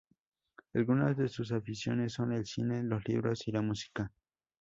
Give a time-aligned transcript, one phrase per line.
[0.73, 4.11] Algunas de sus aficiones son el cine, los libros y la música.